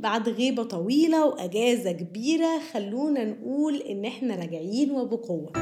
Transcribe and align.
بعد 0.00 0.28
غيبة 0.28 0.62
طويلة 0.62 1.26
وأجازة 1.26 1.92
كبيرة 1.92 2.58
خلونا 2.72 3.24
نقول 3.24 3.76
إن 3.76 4.04
إحنا 4.04 4.34
راجعين 4.34 4.90
وبقوة. 4.90 5.52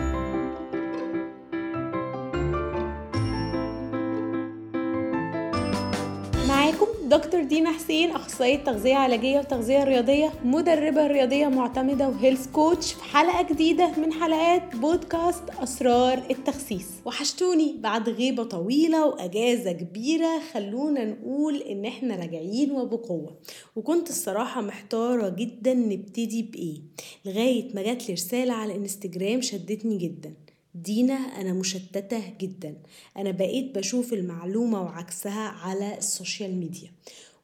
معاكم 6.48 6.86
دكتور 7.12 7.42
دينا 7.42 7.72
حسين 7.72 8.10
أخصائية 8.10 8.56
تغذية 8.56 8.94
علاجية 8.94 9.38
وتغذية 9.38 9.84
رياضية 9.84 10.32
مدربة 10.44 11.06
رياضية 11.06 11.46
معتمدة 11.46 12.08
وهيلث 12.08 12.46
كوتش 12.46 12.92
في 12.92 13.04
حلقة 13.04 13.42
جديدة 13.42 13.92
من 13.98 14.12
حلقات 14.12 14.76
بودكاست 14.76 15.42
أسرار 15.62 16.22
التخسيس. 16.30 16.86
وحشتوني 17.04 17.76
بعد 17.78 18.08
غيبة 18.08 18.44
طويلة 18.44 19.06
وأجازة 19.06 19.72
كبيرة 19.72 20.40
خلونا 20.52 21.04
نقول 21.04 21.56
إن 21.56 21.84
إحنا 21.84 22.16
راجعين 22.16 22.72
وبقوة. 22.72 23.36
وكنت 23.76 24.10
الصراحة 24.10 24.60
محتارة 24.60 25.28
جدا 25.28 25.74
نبتدي 25.74 26.42
بإيه. 26.42 26.80
لغاية 27.24 27.74
ما 27.74 27.82
جات 27.82 28.08
لي 28.08 28.14
رسالة 28.14 28.52
على 28.52 28.72
الإنستجرام 28.72 29.40
شدتني 29.40 29.98
جدا. 29.98 30.34
دينا 30.74 31.14
أنا 31.14 31.52
مشتتة 31.52 32.22
جدا. 32.40 32.76
أنا 33.16 33.30
بقيت 33.30 33.78
بشوف 33.78 34.12
المعلومة 34.12 34.82
وعكسها 34.82 35.48
على 35.48 35.98
السوشيال 35.98 36.54
ميديا. 36.54 36.90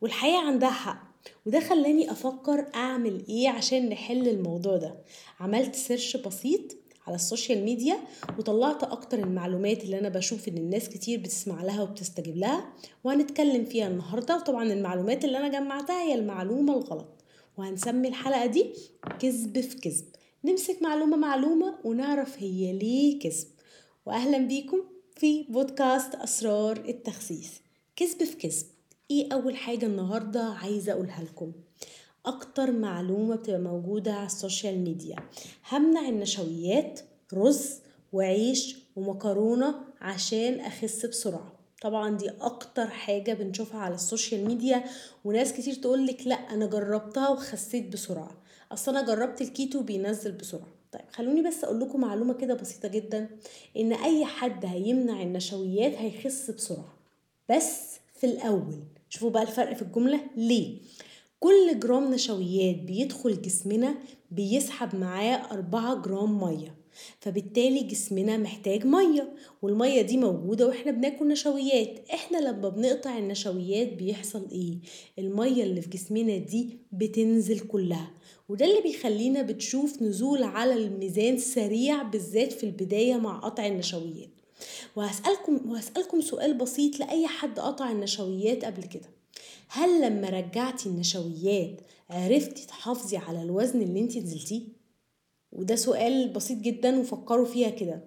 والحقيقة 0.00 0.46
عندها 0.46 0.70
حق 0.70 1.08
وده 1.46 1.60
خلاني 1.60 2.10
أفكر 2.10 2.66
أعمل 2.74 3.24
إيه 3.28 3.48
عشان 3.48 3.88
نحل 3.88 4.28
الموضوع 4.28 4.76
ده. 4.76 4.94
عملت 5.40 5.74
search 5.74 6.16
بسيط 6.16 6.60
على 7.06 7.14
السوشيال 7.14 7.64
ميديا 7.64 7.98
وطلعت 8.38 8.84
أكتر 8.84 9.18
المعلومات 9.18 9.84
اللي 9.84 9.98
أنا 9.98 10.08
بشوف 10.08 10.48
إن 10.48 10.56
الناس 10.56 10.88
كتير 10.88 11.20
بتسمع 11.20 11.62
لها 11.62 11.82
وبتستجيب 11.82 12.36
لها 12.36 12.72
وهنتكلم 13.04 13.64
فيها 13.64 13.88
النهاردة. 13.88 14.36
وطبعا 14.36 14.72
المعلومات 14.72 15.24
اللي 15.24 15.38
أنا 15.38 15.48
جمعتها 15.48 16.02
هي 16.02 16.14
المعلومة 16.14 16.76
الغلط. 16.78 17.08
وهنسمي 17.58 18.08
الحلقة 18.08 18.46
دي 18.46 18.66
كذب 19.20 19.60
في 19.60 19.76
كذب. 19.76 20.04
نمسك 20.48 20.82
معلومة 20.82 21.16
معلومة 21.16 21.74
ونعرف 21.84 22.42
هي 22.42 22.72
ليه 22.72 23.18
كذب. 23.18 23.46
وأهلا 24.06 24.38
بيكم 24.38 24.80
في 25.16 25.42
بودكاست 25.42 26.14
أسرار 26.14 26.76
التخسيس. 26.76 27.50
كذب 27.96 28.24
في 28.24 28.36
كذب. 28.36 28.66
إيه 29.10 29.32
أول 29.32 29.56
حاجة 29.56 29.86
النهاردة 29.86 30.42
عايزة 30.42 30.92
أقولها 30.92 31.22
لكم؟ 31.24 31.52
أكتر 32.26 32.72
معلومة 32.72 33.36
بتبقى 33.36 33.60
موجودة 33.60 34.12
على 34.12 34.26
السوشيال 34.26 34.78
ميديا. 34.78 35.16
همنع 35.70 36.08
النشويات 36.08 37.00
رز 37.34 37.70
وعيش 38.12 38.76
ومكرونة 38.96 39.74
عشان 40.00 40.60
أخس 40.60 41.06
بسرعة. 41.06 41.52
طبعا 41.82 42.16
دي 42.16 42.30
أكتر 42.40 42.86
حاجة 42.86 43.32
بنشوفها 43.32 43.80
على 43.80 43.94
السوشيال 43.94 44.44
ميديا. 44.44 44.84
وناس 45.24 45.52
كتير 45.52 45.74
تقولك 45.74 46.26
لأ 46.26 46.34
أنا 46.34 46.66
جربتها 46.66 47.28
وخسيت 47.28 47.92
بسرعة. 47.92 48.37
أصل 48.72 48.96
أنا 48.96 49.06
جربت 49.06 49.40
الكيتو 49.42 49.82
بينزل 49.82 50.32
بسرعة. 50.32 50.68
طيب 50.92 51.02
خلوني 51.12 51.42
بس 51.42 51.64
أقول 51.64 51.80
لكم 51.80 52.00
معلومة 52.00 52.34
كده 52.34 52.54
بسيطة 52.54 52.88
جدا 52.88 53.28
إن 53.76 53.92
أي 53.92 54.24
حد 54.24 54.64
هيمنع 54.64 55.22
النشويات 55.22 55.92
هيخس 55.94 56.50
بسرعة. 56.50 56.94
بس 57.50 57.98
في 58.20 58.26
الأول 58.26 58.78
شوفوا 59.08 59.30
بقى 59.30 59.42
الفرق 59.42 59.72
في 59.76 59.82
الجملة 59.82 60.20
ليه؟ 60.36 60.78
كل 61.40 61.80
جرام 61.80 62.14
نشويات 62.14 62.76
بيدخل 62.76 63.42
جسمنا 63.42 63.94
بيسحب 64.30 64.96
معاه 64.96 65.52
أربعة 65.52 65.94
جرام 66.02 66.40
مية. 66.44 66.74
فبالتالي 67.20 67.80
جسمنا 67.82 68.36
محتاج 68.36 68.86
مية 68.86 69.32
والمية 69.62 70.02
دي 70.02 70.16
موجودة 70.16 70.66
وإحنا 70.66 70.92
بناكل 70.92 71.28
نشويات. 71.28 72.10
إحنا 72.14 72.38
لما 72.38 72.68
بنقطع 72.68 73.18
النشويات 73.18 73.92
بيحصل 73.92 74.46
إيه؟ 74.52 74.78
المية 75.18 75.62
اللي 75.64 75.80
في 75.80 75.88
جسمنا 75.88 76.36
دي 76.36 76.78
بتنزل 76.92 77.58
كلها 77.60 78.10
وده 78.48 78.64
اللي 78.66 78.80
بيخلينا 78.82 79.42
بتشوف 79.42 80.02
نزول 80.02 80.42
على 80.42 80.74
الميزان 80.74 81.38
سريع 81.38 82.02
بالذات 82.02 82.52
في 82.52 82.64
البداية 82.64 83.14
مع 83.16 83.38
قطع 83.38 83.66
النشويات. 83.66 84.28
وهسألكم 84.96 85.70
وهسألكم 85.70 86.20
سؤال 86.20 86.54
بسيط 86.54 87.00
لأي 87.00 87.26
حد 87.26 87.60
قطع 87.60 87.90
النشويات 87.90 88.64
قبل 88.64 88.82
كده. 88.82 89.08
هل 89.68 90.00
لما 90.02 90.28
رجعتي 90.30 90.88
النشويات 90.88 91.80
عرفتي 92.10 92.66
تحافظي 92.66 93.16
على 93.16 93.42
الوزن 93.42 93.82
اللي 93.82 94.00
انت 94.00 94.16
نزلتيه؟ 94.16 94.62
وده 95.52 95.76
سؤال 95.76 96.28
بسيط 96.28 96.58
جدا 96.58 96.98
وفكروا 96.98 97.44
فيها 97.44 97.70
كده. 97.70 98.00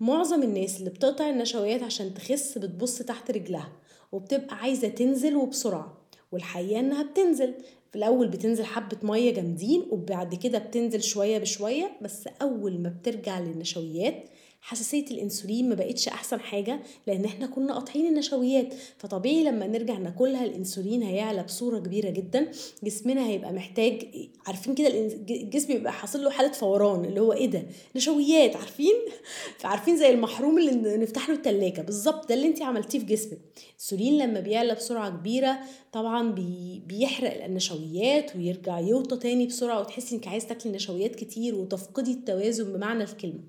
معظم 0.00 0.42
الناس 0.42 0.78
اللي 0.78 0.90
بتقطع 0.90 1.30
النشويات 1.30 1.82
عشان 1.82 2.14
تخس 2.14 2.58
بتبص 2.58 2.98
تحت 2.98 3.30
رجلها 3.30 3.72
وبتبقى 4.12 4.56
عايزة 4.56 4.88
تنزل 4.88 5.36
وبسرعة 5.36 5.98
والحقيقة 6.32 6.80
إنها 6.80 7.02
بتنزل. 7.02 7.54
في 7.90 7.98
الأول 7.98 8.28
بتنزل 8.28 8.64
حبة 8.64 8.96
مية 9.02 9.30
جامدين 9.34 9.86
وبعد 9.90 10.34
كده 10.34 10.58
بتنزل 10.58 11.02
شوية 11.02 11.38
بشوية 11.38 11.90
بس 12.02 12.28
أول 12.42 12.78
ما 12.80 12.88
بترجع 12.88 13.40
للنشويات 13.40 14.24
حساسية 14.66 15.04
الإنسولين 15.10 15.68
ما 15.68 15.74
بقتش 15.74 16.08
أحسن 16.08 16.40
حاجة 16.40 16.80
لأن 17.06 17.24
إحنا 17.24 17.46
كنا 17.46 17.74
قاطعين 17.74 18.06
النشويات. 18.06 18.74
فطبيعي 18.98 19.44
لما 19.44 19.66
نرجع 19.66 19.98
ناكلها 19.98 20.44
الإنسولين 20.44 21.02
هيعلى 21.02 21.42
بصورة 21.42 21.78
كبيرة 21.78 22.10
جدا. 22.10 22.50
جسمنا 22.84 23.26
هيبقى 23.28 23.52
محتاج 23.52 24.02
عارفين 24.46 24.74
كده 24.74 24.88
الجسم 24.88 25.66
بيبقى 25.74 25.92
حاصل 25.92 26.24
له 26.24 26.30
حالة 26.30 26.52
فوران 26.52 27.04
اللي 27.04 27.20
هو 27.20 27.32
إيه 27.32 27.46
ده؟ 27.46 27.62
نشويات 27.96 28.56
عارفين؟ 28.56 28.94
فعارفين 29.58 29.96
زي 29.96 30.10
المحروم 30.10 30.58
اللي 30.58 30.96
نفتح 30.96 31.28
له 31.28 31.34
التلاجة. 31.36 31.80
بالظبط 31.80 32.28
ده 32.28 32.34
اللي 32.34 32.46
انت 32.46 32.62
عملتيه 32.62 32.98
في 32.98 33.04
جسمك. 33.04 33.38
الإنسولين 33.68 34.18
لما 34.18 34.40
بيعلى 34.40 34.74
بسرعة 34.74 35.10
كبيرة 35.10 35.58
طبعا 35.92 36.30
بي 36.32 36.82
بيحرق 36.86 37.44
النشويات 37.44 38.36
ويرجع 38.36 38.78
يوطى 38.80 39.16
تاني 39.16 39.46
بسرعة 39.46 39.80
وتحسي 39.80 40.14
إنك 40.14 40.28
عايز 40.28 40.46
تاكلي 40.46 40.72
نشويات 40.72 41.16
كتير 41.16 41.54
وتفقدي 41.54 42.10
التوازن 42.12 42.72
بمعنى 42.72 43.04
الكلمة. 43.04 43.40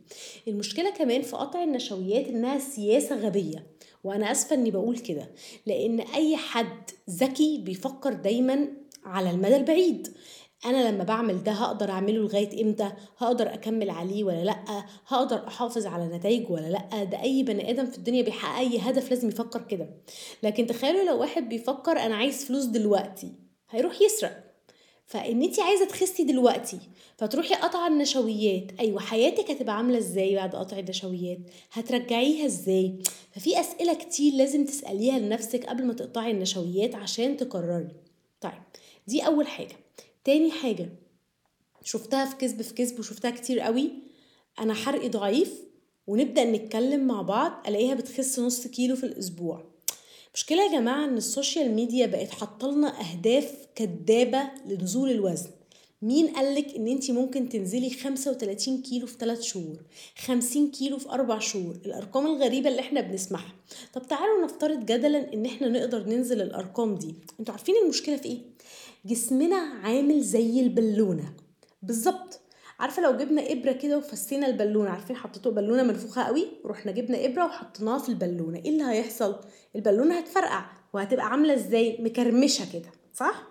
المشكلة 0.48 0.90
كمان 0.90 1.05
في 1.06 1.36
قطع 1.36 1.64
النشويات 1.64 2.28
إنها 2.28 2.60
سياسة 2.60 3.16
غبية. 3.16 3.68
وأنا 4.04 4.32
آسفة 4.32 4.56
إني 4.56 4.72
بقول 4.72 4.98
كده 4.98 5.32
لأن 5.66 6.00
أي 6.00 6.38
حد 6.38 6.90
ذكي 7.10 7.58
بيفكر 7.58 8.14
دايما 8.14 8.68
على 9.06 9.32
المدى 9.32 9.56
البعيد. 9.56 10.08
أنا 10.66 10.92
لما 10.92 11.04
بعمل 11.04 11.44
ده 11.44 11.52
هقدر 11.52 11.90
أعمله 11.90 12.18
لغاية 12.18 12.64
إمتى؟ 12.64 12.92
هقدر 13.18 13.54
أكمل 13.54 13.90
عليه 13.90 14.24
ولا 14.24 14.44
لأ؟ 14.44 14.86
هقدر 15.08 15.48
أحافظ 15.48 15.86
على 15.86 16.18
نتائجه 16.18 16.52
ولا 16.52 16.68
لأ؟ 16.68 17.04
ده 17.04 17.22
أي 17.22 17.44
بني 17.44 17.70
آدم 17.70 17.86
في 17.86 17.98
الدنيا 17.98 18.22
بيحقق 18.24 18.60
أي 18.60 18.80
هدف 18.80 19.10
لازم 19.10 19.28
يفكر 19.30 19.62
كده. 19.62 19.90
لكن 20.44 20.68
تخيلوا 20.68 21.04
لو 21.04 21.20
واحد 21.20 21.50
بيفكر 21.50 21.92
أنا 21.92 22.16
عايز 22.16 22.46
فلوس 22.46 22.64
دلوقتي 22.66 23.32
هيروح 23.70 24.02
يسرق. 24.02 24.55
فإن 25.06 25.44
انت 25.44 25.60
عايزة 25.60 25.86
تخسي 25.86 26.24
دلوقتي 26.24 26.80
فتروحي 27.18 27.56
قاطعة 27.56 27.88
النشويات. 27.88 28.80
أيوه 28.80 29.00
حياتك 29.00 29.52
هتبقى 29.52 29.78
عاملة 29.78 29.98
إزاي 29.98 30.36
بعد 30.36 30.56
قطع 30.56 30.80
النشويات؟ 30.80 31.40
هترجعيها 31.72 32.46
إزاي؟ 32.46 33.00
ففي 33.32 33.60
أسئلة 33.60 33.94
كتير 33.94 34.34
لازم 34.34 34.66
تسأليها 34.66 35.20
لنفسك 35.20 35.66
قبل 35.66 35.86
ما 35.86 35.94
تقطعي 35.94 36.32
النشويات 36.32 36.96
عشان 36.96 37.38
تقرري. 37.38 37.96
طيب 38.42 38.62
دي 39.08 39.26
أول 39.26 39.48
حاجة. 39.48 39.76
تاني 40.24 40.52
حاجة 40.52 40.90
شفتها 41.84 42.26
في 42.26 42.36
كذب 42.36 42.62
في 42.62 42.74
كذب 42.74 43.00
وشفتها 43.00 43.32
كتير 43.32 43.60
قوي. 43.60 43.92
أنا 44.60 44.74
حرقي 44.74 45.10
ضعيف 45.10 45.62
ونبدأ 46.08 46.44
نتكلم 46.44 47.08
مع 47.08 47.22
بعض 47.22 47.68
ألاقيها 47.68 47.94
بتخس 47.94 48.40
نص 48.40 48.68
كيلو 48.68 48.96
في 48.96 49.06
الأسبوع. 49.06 49.75
مشكلة 50.36 50.64
يا 50.64 50.72
جماعة 50.72 51.06
إن 51.06 51.18
السوشيال 51.18 51.72
ميديا 51.72 52.06
بقت 52.06 52.30
حاطلنا 52.30 52.94
أهداف 53.02 53.54
كدابة 53.76 54.42
لنزول 54.66 55.12
الوزن. 55.12 55.50
مين 56.02 56.28
قالك 56.28 56.76
إن 56.76 56.88
انت 56.88 57.12
ممكن 57.12 57.50
تنزلي 57.50 57.90
35 57.90 58.82
كيلو 58.82 59.08
في 59.08 59.18
3 59.20 59.42
شهور 59.42 59.78
50 60.26 60.72
كيلو 60.72 60.98
في 60.98 61.10
4 61.10 61.40
شهور؟ 61.40 61.78
الأرقام 61.86 62.26
الغريبة 62.26 62.70
اللي 62.70 62.80
إحنا 62.80 63.02
بنسمعها. 63.02 63.54
طب 63.94 64.08
تعالوا 64.08 64.44
نفترض 64.46 64.86
جدلا 64.86 65.34
إن 65.34 65.46
إحنا 65.46 65.68
نقدر 65.68 66.06
ننزل 66.10 66.42
الأرقام 66.42 66.96
دي. 66.96 67.16
أنتوا 67.40 67.54
عارفين 67.54 67.76
المشكلة 67.84 68.16
في 68.18 68.26
إيه؟ 68.26 68.40
جسمنا 69.06 69.58
عامل 69.58 70.22
زي 70.22 70.60
البالونة. 70.60 71.34
بالظبط. 71.82 72.40
عارفة 72.80 73.02
لو 73.02 73.18
جبنا 73.18 73.52
إبرة 73.52 73.72
كده 73.72 73.98
وفسينا 73.98 74.48
البالونة 74.48 74.90
عارفين 74.90 75.16
حطيتوا 75.16 75.52
بالونة 75.52 75.84
منفوخة 75.84 76.24
قوي؟ 76.24 76.48
ورحنا 76.64 76.92
جبنا 76.92 77.26
إبرة 77.26 77.46
وحطيناها 77.46 77.98
في 78.00 78.10
البالونة. 78.10 78.58
إيه 78.60 78.70
اللي 78.70 78.84
هيحصل؟ 78.84 79.36
البالونة 79.76 80.18
هتفرقع 80.18 80.66
وهتبقى 80.94 81.26
عاملة 81.26 81.54
إزاي؟ 81.54 81.98
مكرمشة 82.02 82.74
كده 82.74 82.90
صح؟ 83.14 83.48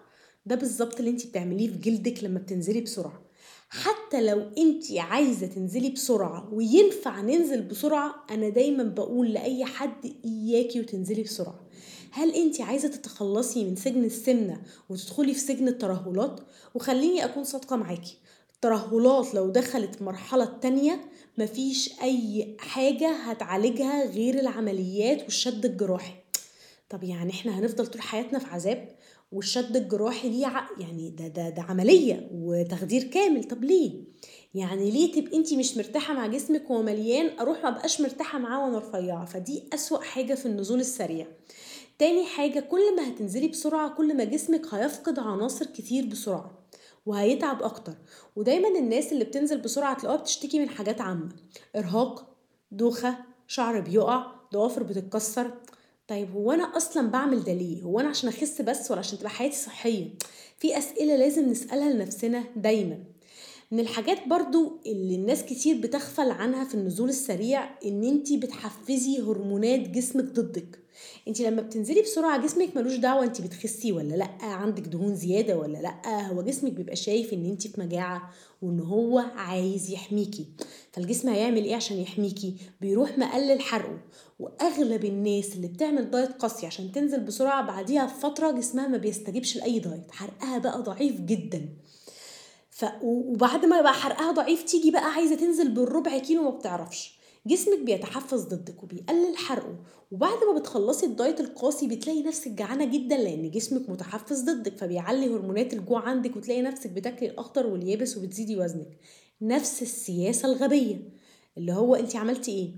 ده 0.47 0.55
بالظبط 0.55 0.99
اللي 0.99 1.11
انت 1.11 1.27
بتعمليه 1.27 1.69
في 1.69 1.79
جلدك 1.79 2.25
لما 2.25 2.39
بتنزلي 2.39 2.81
بسرعة. 2.81 3.23
حتى 3.69 4.21
لو 4.23 4.41
انت 4.59 4.85
عايزة 4.99 5.47
تنزلي 5.47 5.89
بسرعة 5.91 6.55
وينفع 6.55 7.21
ننزل 7.21 7.63
بسرعة 7.63 8.15
أنا 8.31 8.49
دايما 8.49 8.83
بقول 8.83 9.33
لأي 9.33 9.65
حد 9.65 10.15
إياكي 10.25 10.81
وتنزلي 10.81 11.23
بسرعة. 11.23 11.61
هل 12.11 12.31
انت 12.35 12.61
عايزة 12.61 12.89
تتخلصي 12.89 13.65
من 13.65 13.77
سجن 13.77 14.05
السمنة 14.05 14.63
وتدخلي 14.89 15.35
في 15.35 15.41
سجن 15.41 15.69
الترهلات؟ 15.69 16.41
وخليني 16.75 17.25
أكون 17.25 17.45
صادقة 17.45 17.77
معاكي 17.77 18.19
الترهلات 18.65 19.35
لو 19.35 19.51
دخلت 19.51 20.03
مرحلة 20.03 20.45
تانية 20.45 21.01
مفيش 21.39 22.01
أي 22.03 22.57
حاجة 22.59 23.11
هتعالجها 23.11 24.05
غير 24.07 24.39
العمليات 24.41 25.23
والشد 25.23 25.65
الجراحي. 25.65 26.15
طب 26.91 27.05
يعني 27.05 27.31
إحنا 27.31 27.59
هنفضل 27.59 27.87
طول 27.87 28.03
حياتنا 28.03 28.39
في 28.39 28.47
عذاب 28.47 28.89
والشد 29.33 29.77
الجراحي 29.77 30.29
ليه 30.29 30.69
يعني 30.79 31.11
ده 31.11 31.29
ده 31.29 31.49
ده 31.49 31.63
عملية 31.63 32.29
وتخدير 32.33 33.03
كامل. 33.03 33.45
طب 33.45 33.65
ليه؟ 33.65 34.05
يعني 34.55 34.91
ليه 34.91 35.13
تبقي 35.13 35.37
انت 35.37 35.55
مش 35.55 35.77
مرتاحة 35.77 36.15
مع 36.15 36.27
جسمك 36.27 36.71
وهو 36.71 36.83
مليان 36.83 37.39
أروح 37.39 37.63
ما 37.65 37.71
بقاش 37.71 38.01
مرتاحة 38.01 38.39
معاه 38.39 38.65
وأنا 38.65 38.79
رفيعة؟ 38.79 39.25
فدي 39.25 39.63
أسوأ 39.75 39.99
حاجة 40.03 40.35
في 40.35 40.47
النزول 40.47 40.81
السريع. 40.81 41.27
تاني 41.99 42.25
حاجة 42.25 42.61
كل 42.61 42.97
ما 42.97 43.09
هتنزلي 43.09 43.49
بسرعة 43.49 43.95
كل 43.95 44.17
ما 44.17 44.25
جسمك 44.25 44.75
هيفقد 44.75 45.19
عناصر 45.19 45.67
كتير 45.67 46.07
بسرعة. 46.07 46.64
وهيتعب 47.07 47.63
أكتر. 47.63 47.95
ودايما 48.37 48.69
الناس 48.79 49.13
اللي 49.13 49.25
بتنزل 49.25 49.61
بسرعة 49.61 49.99
تلاقوها 49.99 50.21
بتشتكي 50.21 50.59
من 50.59 50.69
حاجات 50.69 51.01
عامة. 51.01 51.29
إرهاق 51.77 52.37
دوخة 52.73 53.17
شعر 53.49 53.81
بيقع 53.81 54.27
ضوافر 54.53 54.83
بتتكسر. 54.83 55.51
طيب 56.09 56.33
هو 56.33 56.53
أنا 56.53 56.77
أصلا 56.77 57.09
بعمل 57.11 57.45
ده 57.45 57.53
ليه؟ 57.53 57.83
هو 57.83 58.01
أنا 58.01 58.09
عشان 58.09 58.29
أخس 58.29 58.61
بس 58.61 58.91
ولا 58.91 59.01
عشان 59.01 59.19
تبقى 59.19 59.31
حياتي 59.31 59.57
صحية؟ 59.57 60.11
في 60.59 60.79
أسئلة 60.79 61.17
لازم 61.17 61.49
نسألها 61.49 61.93
لنفسنا 61.93 62.45
دايما. 62.57 62.99
من 63.71 63.81
الحاجات 63.81 64.29
برضو 64.29 64.81
اللي 64.87 65.15
الناس 65.15 65.43
كتير 65.43 65.81
بتغفل 65.81 66.31
عنها 66.31 66.65
في 66.65 66.75
النزول 66.75 67.09
السريع 67.09 67.79
إن 67.85 68.05
أنتي 68.05 68.37
بتحفزي 68.37 69.21
هرمونات 69.21 69.81
جسمك 69.81 70.25
ضدك. 70.25 70.84
انت 71.29 71.41
لما 71.41 71.63
بتنزلي 71.63 72.03
بسرعة 72.03 72.43
جسمك 72.43 72.77
ملوش 72.77 72.95
دعوة 72.97 73.25
انت 73.25 73.41
بتخسي 73.41 73.93
ولا 73.93 74.15
لأ 74.15 74.31
عندك 74.43 74.83
دهون 74.83 75.15
زيادة 75.17 75.59
ولا 75.59 75.79
لأ 75.79 76.27
هو 76.27 76.43
جسمك 76.43 76.73
بيبقى 76.73 76.97
شايف 76.97 77.33
ان 77.33 77.47
انت 77.47 77.67
في 77.67 77.81
مجاعة 77.81 78.31
وان 78.63 78.81
هو 78.81 79.19
عايز 79.19 79.91
يحميكي. 79.91 80.47
فالجسم 80.93 81.29
هيعمل 81.29 81.65
إيه 81.65 81.75
عشان 81.75 81.99
يحميكي؟ 81.99 82.57
بيروح 82.81 83.19
مقلل 83.19 83.61
حرقه. 83.61 83.99
واغلب 84.39 85.05
الناس 85.05 85.55
اللي 85.57 85.69
بتعمل 85.69 86.11
دايت 86.11 86.33
قاسي 86.33 86.67
عشان 86.67 86.93
تنزل 86.93 87.21
بسرعة 87.21 87.67
بعديها 87.67 88.05
بفترة 88.07 88.51
جسمها 88.51 88.89
ما 88.89 88.97
بيستجيبش 88.99 89.57
لأي 89.57 89.79
دايت 89.79 90.11
حرقها 90.13 90.59
بقى 90.59 90.83
ضعيف 90.83 91.21
جدا. 91.21 91.69
ف... 92.71 92.85
وبعد 93.03 93.67
ما 93.67 93.81
بقى 93.81 93.93
حرقها 93.93 94.33
ضعيف 94.33 94.63
تيجي 94.63 94.91
بقى 94.91 95.13
عايزة 95.13 95.35
تنزل 95.37 95.69
بالربع 95.69 96.19
كيلو 96.19 96.43
ما 96.43 96.51
بتعرفش. 96.51 97.14
جسمك 97.47 97.79
بيتحفز 97.79 98.43
ضدك 98.45 98.83
وبيقلل 98.83 99.37
حرقه 99.37 99.77
وبعد 100.11 100.39
ما 100.45 100.59
بتخلصي 100.59 101.07
الدايت 101.07 101.41
القاسي 101.41 101.87
بتلاقي 101.89 102.23
نفسك 102.23 102.51
جعانة 102.51 102.85
جدا 102.85 103.17
لأن 103.17 103.51
جسمك 103.51 103.91
متحفز 103.91 104.41
ضدك 104.43 104.79
فبيعلي 104.79 105.27
هرمونات 105.27 105.73
الجوع 105.75 106.01
عندك 106.01 106.37
وتلاقي 106.37 106.63
نفسك 106.63 106.91
بتاكلي 106.91 107.29
الأخضر 107.29 107.67
واليابس 107.67 108.17
وبتزيدي 108.17 108.57
وزنك. 108.57 108.99
نفس 109.43 109.83
السياسة 109.83 110.53
الغبية 110.53 111.09
اللي 111.59 111.73
هو 111.73 111.95
انت 111.95 112.17
عملتي 112.17 112.51
إيه؟ 112.51 112.75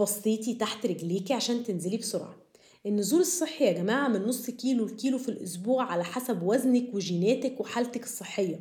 بصيتي 0.00 0.54
تحت 0.54 0.86
رجليكي 0.86 1.34
عشان 1.34 1.64
تنزلي 1.64 1.96
بسرعة. 1.96 2.36
النزول 2.86 3.20
الصحي 3.20 3.64
يا 3.64 3.72
جماعة 3.72 4.08
من 4.08 4.22
نص 4.22 4.50
كيلو 4.50 4.86
لكيلو 4.86 5.18
في 5.18 5.28
الأسبوع 5.28 5.84
على 5.84 6.04
حسب 6.04 6.42
وزنك 6.42 6.94
وجيناتك 6.94 7.60
وحالتك 7.60 8.04
الصحية. 8.04 8.60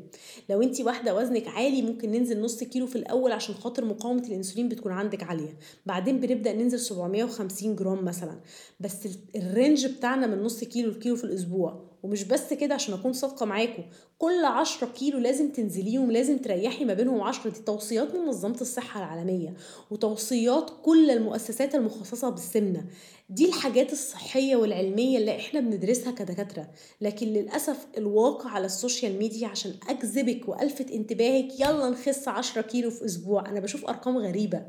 لو 0.50 0.62
انت 0.62 0.82
واحدة 0.82 1.16
وزنك 1.16 1.48
عالي 1.48 1.82
ممكن 1.82 2.12
ننزل 2.12 2.42
نص 2.42 2.64
كيلو 2.64 2.88
في 2.88 2.96
الأول 2.96 3.32
عشان 3.32 3.56
خاطر 3.56 3.86
مقاومة 3.86 4.28
الأنسولين 4.28 4.70
بتكون 4.70 4.92
عندك 4.92 5.24
عالية. 5.24 5.58
بعدين 5.86 6.20
بنبدأ 6.20 6.54
ننزل 6.54 6.80
750 6.80 7.76
جرام 7.76 8.06
مثلا. 8.06 8.40
بس 8.80 9.08
الرينج 9.36 9.86
بتاعنا 9.86 10.28
من 10.28 10.44
نص 10.44 10.64
كيلو 10.64 10.92
لكيلو 10.92 11.16
في 11.16 11.24
الأسبوع. 11.24 11.87
ومش 12.08 12.24
بس 12.24 12.54
كده 12.54 12.76
عشان 12.76 12.94
أكون 12.94 13.14
صادقة 13.14 13.46
معاكم 13.46 13.84
كل 14.18 14.46
10 14.46 14.88
كيلو 14.88 15.20
لازم 15.20 15.52
تنزليهم 15.52 16.12
لازم 16.12 16.38
تريحي 16.38 16.86
ما 16.86 16.94
بينهم 16.94 17.22
10 17.22 17.50
دي 17.50 17.60
توصيات 17.60 18.16
من 18.16 18.22
منظمة 18.22 18.58
الصحة 18.62 19.00
العالمية 19.00 19.54
وتوصيات 19.92 20.72
كل 20.84 21.12
المؤسسات 21.12 21.76
المخصصة 21.76 22.30
بالسمنة. 22.30 22.86
دي 23.30 23.46
الحاجات 23.48 23.94
الصحية 23.94 24.56
والعلمية 24.56 25.18
اللي 25.18 25.36
إحنا 25.36 25.60
بندرسها 25.60 26.12
كدكاترة. 26.12 26.68
لكن 27.02 27.28
للأسف 27.28 27.88
الواقع 27.98 28.50
على 28.50 28.66
السوشيال 28.66 29.18
ميديا 29.20 29.48
عشان 29.48 29.74
أجذبك 29.90 30.50
وألفت 30.50 30.92
انتباهك 30.92 31.60
يلا 31.60 31.90
نخس 31.90 32.28
10 32.28 32.62
كيلو 32.62 32.90
في 32.90 33.06
أسبوع. 33.06 33.50
أنا 33.50 33.60
بشوف 33.60 33.86
أرقام 33.86 34.18
غريبة. 34.18 34.64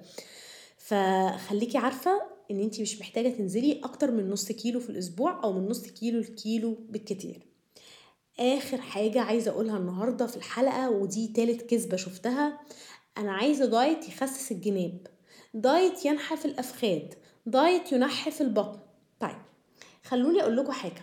فخليكي 0.78 1.78
عارفة 1.78 2.37
إن 2.50 2.60
انت 2.60 2.80
مش 2.80 3.00
محتاجة 3.00 3.28
تنزلي 3.28 3.80
أكتر 3.84 4.10
من 4.10 4.30
نص 4.30 4.52
كيلو 4.52 4.80
في 4.80 4.90
الأسبوع 4.90 5.44
أو 5.44 5.52
من 5.52 5.68
نص 5.68 5.86
كيلو 5.86 6.20
لكيلو 6.20 6.76
بالكتير. 6.88 7.46
آخر 8.40 8.80
حاجة 8.80 9.20
عايزة 9.20 9.50
أقولها 9.50 9.78
النهارده 9.78 10.26
في 10.26 10.36
الحلقة 10.36 10.90
ودي 10.90 11.28
تالت 11.28 11.62
كذبة 11.62 11.96
شفتها. 11.96 12.60
أنا 13.18 13.32
عايزة 13.32 13.66
دايت 13.66 14.08
يخسس 14.08 14.52
الجناب. 14.52 15.06
دايت 15.54 16.04
ينحف 16.04 16.46
الافخاذ 16.46 17.02
دايت 17.46 17.92
ينحف 17.92 18.40
البطن. 18.40 18.78
طيب 19.20 19.38
خلوني 20.04 20.42
أقول 20.42 20.56
لكم 20.56 20.72
حاجة. 20.72 21.02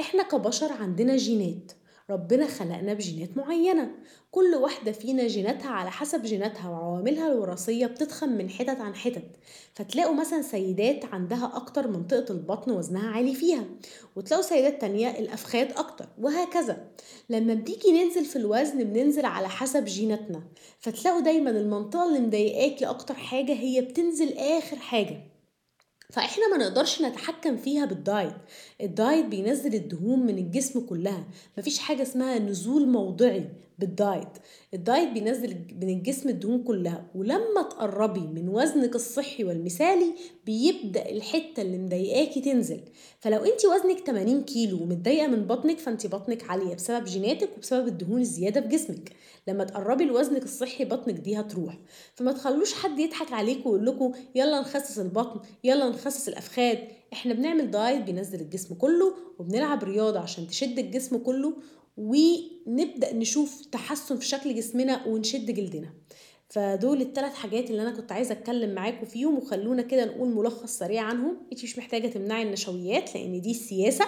إحنا 0.00 0.22
كبشر 0.22 0.72
عندنا 0.72 1.16
جينات. 1.16 1.72
ربنا 2.10 2.46
خلقنا 2.46 2.94
بجينات 2.94 3.36
معينة. 3.36 3.90
كل 4.30 4.54
واحدة 4.54 4.92
فينا 4.92 5.26
جيناتها 5.26 5.70
على 5.70 5.90
حسب 5.90 6.22
جيناتها 6.22 6.70
وعواملها 6.70 7.32
الوراثية 7.32 7.86
بتتخن 7.86 8.28
من 8.28 8.50
حتت 8.50 8.80
عن 8.80 8.94
حتت. 8.94 9.24
فتلاقوا 9.74 10.14
مثلا 10.14 10.42
سيدات 10.42 11.04
عندها 11.04 11.52
أكتر 11.54 11.88
منطقة 11.88 12.32
البطن 12.32 12.70
وزنها 12.70 13.10
عالي 13.10 13.34
فيها 13.34 13.64
وتلاقوا 14.16 14.44
سيدات 14.44 14.80
تانية 14.80 15.10
الأفخاذ 15.18 15.70
أكتر 15.76 16.08
وهكذا. 16.20 16.86
لما 17.30 17.54
بنيجي 17.54 17.92
ننزل 17.92 18.24
في 18.24 18.36
الوزن 18.36 18.84
بننزل 18.84 19.24
على 19.24 19.48
حسب 19.48 19.84
جيناتنا. 19.84 20.42
فتلاقوا 20.80 21.20
دايما 21.20 21.50
المنطقة 21.50 22.08
اللي 22.08 22.20
مضايقاكي 22.20 22.86
أكتر 22.86 23.14
حاجة 23.14 23.52
هي 23.52 23.80
بتنزل 23.80 24.32
آخر 24.38 24.76
حاجة. 24.76 25.35
فاحنا 26.10 26.50
ما 26.50 26.64
نقدرش 26.64 27.02
نتحكم 27.02 27.56
فيها 27.56 27.84
بالدايت. 27.84 28.34
الدايت 28.80 29.26
بينزل 29.26 29.74
الدهون 29.74 30.26
من 30.26 30.38
الجسم 30.38 30.80
كلها. 30.80 31.24
مفيش 31.58 31.78
حاجة 31.78 32.02
اسمها 32.02 32.38
نزول 32.38 32.88
موضعي 32.88 33.48
بالدايت. 33.78 34.28
الدايت 34.74 35.08
بينزل 35.12 35.56
من 35.82 35.88
الجسم 35.88 36.28
الدهون 36.28 36.62
كلها. 36.62 37.06
ولما 37.14 37.62
تقربي 37.70 38.20
من 38.20 38.48
وزنك 38.48 38.94
الصحي 38.94 39.44
والمثالي 39.44 40.14
بيبدأ 40.46 41.10
الحتة 41.10 41.62
اللي 41.62 41.78
مضايقاكي 41.78 42.40
تنزل. 42.40 42.80
فلو 43.20 43.38
انت 43.38 43.64
وزنك 43.64 44.06
80 44.06 44.42
كيلو 44.42 44.82
ومتضايقة 44.82 45.26
من 45.26 45.46
بطنك 45.46 45.78
فانت 45.78 46.06
بطنك 46.06 46.50
عالية 46.50 46.74
بسبب 46.74 47.04
جيناتك 47.04 47.48
وبسبب 47.56 47.88
الدهون 47.88 48.20
الزيادة 48.20 48.60
في 48.60 48.68
جسمك. 48.68 49.12
لما 49.48 49.64
تقربي 49.64 50.04
لوزنك 50.04 50.42
الصحي 50.44 50.84
بطنك 50.84 51.14
دي 51.14 51.40
هتروح. 51.40 51.78
فما 52.14 52.32
تخلوش 52.32 52.74
حد 52.74 52.98
يضحك 52.98 53.32
عليكم 53.32 53.70
ويقول 53.70 53.86
لكم 53.86 54.12
يلا 54.34 54.60
نخسس 54.60 54.98
البطن 54.98 55.40
يلا 55.64 55.88
نخسس 55.96 56.28
الافخاذ 56.28 56.76
إحنا 57.12 57.34
بنعمل 57.34 57.70
دايت 57.70 58.02
بينزل 58.02 58.40
الجسم 58.40 58.74
كله 58.74 59.14
وبنلعب 59.38 59.84
رياضة 59.84 60.18
عشان 60.20 60.46
تشد 60.46 60.78
الجسم 60.78 61.18
كله 61.18 61.52
ونبدأ 61.96 63.14
نشوف 63.14 63.66
تحسن 63.72 64.16
في 64.16 64.26
شكل 64.26 64.54
جسمنا 64.54 65.06
ونشد 65.06 65.50
جلدنا. 65.50 65.90
فدول 66.48 67.00
الثلاث 67.02 67.34
حاجات 67.34 67.70
اللي 67.70 67.82
أنا 67.82 67.90
كنت 67.90 68.12
عايزة 68.12 68.32
أتكلم 68.32 68.74
معاكم 68.74 69.06
فيهم 69.06 69.38
وخلونا 69.38 69.82
كده 69.82 70.04
نقول 70.04 70.28
ملخص 70.28 70.78
سريع 70.78 71.02
عنهم. 71.02 71.36
انت 71.52 71.64
مش 71.64 71.78
محتاجة 71.78 72.06
تمنعي 72.08 72.42
النشويات 72.42 73.14
لأن 73.14 73.40
دي 73.40 73.50
السياسة 73.50 74.04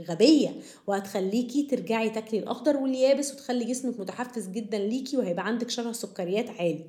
غبية 0.00 0.54
وهتخليكي 0.86 1.62
ترجعي 1.62 2.10
تاكلي 2.10 2.38
الأخضر 2.40 2.76
واليابس 2.76 3.32
وتخلي 3.32 3.64
جسمك 3.64 4.00
متحفز 4.00 4.48
جدا 4.48 4.78
ليكي 4.78 5.16
وهيبقى 5.16 5.46
عندك 5.46 5.70
شره 5.70 5.92
سكريات 5.92 6.50
عالي. 6.50 6.84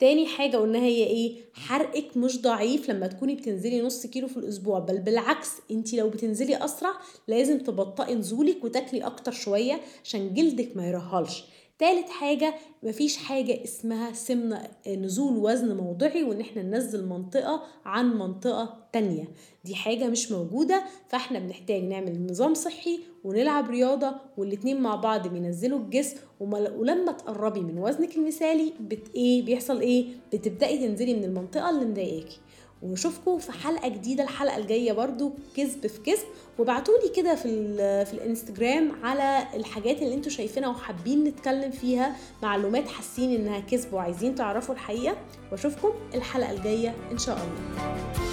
تاني 0.00 0.26
حاجة 0.26 0.56
قلناها 0.56 0.82
هي 0.82 1.04
إيه؟ 1.04 1.36
حرقك 1.54 2.16
مش 2.16 2.42
ضعيف 2.42 2.90
لما 2.90 3.06
تكوني 3.06 3.34
بتنزلي 3.34 3.82
نص 3.82 4.06
كيلو 4.06 4.28
في 4.28 4.36
الأسبوع 4.36 4.78
بل 4.78 4.98
بالعكس 4.98 5.50
أنت 5.70 5.94
لو 5.94 6.08
بتنزلي 6.10 6.64
أسرع 6.64 6.90
لازم 7.28 7.58
تبطئي 7.58 8.14
نزولك 8.14 8.64
وتاكلي 8.64 9.00
أكتر 9.06 9.32
شوية 9.32 9.80
عشان 10.04 10.34
جلدك 10.34 10.76
ما 10.76 10.88
يرهلش. 10.88 11.44
تالت 11.80 12.08
حاجة 12.08 12.54
مفيش 12.82 13.16
حاجة 13.16 13.64
اسمها 13.64 14.12
سمنة 14.12 14.68
نزول 14.88 15.36
وزن 15.36 15.76
موضعي 15.76 16.22
وإن 16.24 16.40
إحنا 16.40 16.62
ننزل 16.62 17.06
منطقة 17.06 17.62
عن 17.84 18.18
منطقة 18.18 18.76
تانية. 18.92 19.24
دي 19.64 19.74
حاجة 19.74 20.06
مش 20.08 20.32
موجودة 20.32 20.82
فإحنا 21.08 21.38
بنحتاج 21.38 21.82
نعمل 21.82 22.26
نظام 22.30 22.54
صحي 22.54 23.00
ونلعب 23.24 23.70
رياضة 23.70 24.14
والاتنين 24.36 24.80
مع 24.80 24.94
بعض 24.94 25.28
بينزلوا 25.28 25.78
الجسم 25.78 26.16
ولما 26.40 27.12
تقربي 27.12 27.60
من 27.60 27.78
وزنك 27.78 28.16
المثالي 28.16 28.72
بت 28.80 29.14
إيه 29.14 29.42
بيحصل 29.44 29.80
إيه؟ 29.80 30.04
بتبدأي 30.32 30.78
تنزلي 30.88 31.14
من 31.14 31.24
المنطقة 31.24 31.70
اللي 31.70 31.84
مضايقاكي. 31.84 32.38
ونشوفكم 32.82 33.38
في 33.38 33.52
حلقة 33.52 33.88
جديدة 33.88 34.24
الحلقة 34.24 34.56
الجاية 34.56 34.92
برضو 34.92 35.32
كذب 35.56 35.86
في 35.86 36.00
كذب. 36.00 36.24
وابعتولي 36.58 37.08
كده 37.16 37.34
في 37.34 37.76
في 38.04 38.12
الانستجرام 38.12 38.92
على 39.04 39.46
الحاجات 39.54 40.02
اللي 40.02 40.14
أنتوا 40.14 40.30
شايفينها 40.30 40.68
وحابين 40.68 41.24
نتكلم 41.24 41.70
فيها 41.70 42.16
معلومات 42.42 42.88
حاسين 42.88 43.34
إنها 43.34 43.60
كذب 43.60 43.92
وعايزين 43.92 44.34
تعرفوا 44.34 44.74
الحقيقة. 44.74 45.16
وأشوفكم 45.52 45.90
الحلقة 46.14 46.50
الجاية 46.50 46.94
إن 47.12 47.18
شاء 47.18 47.36
الله. 47.36 48.29